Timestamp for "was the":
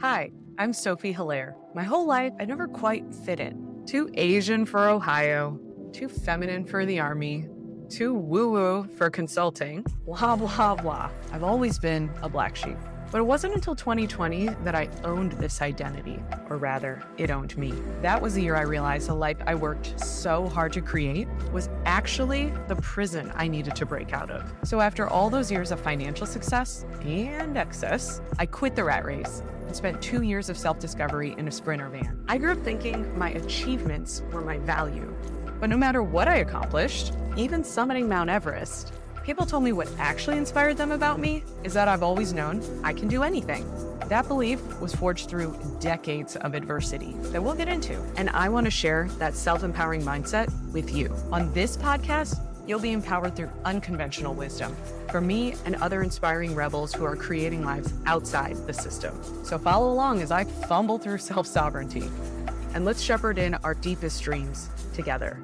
18.22-18.42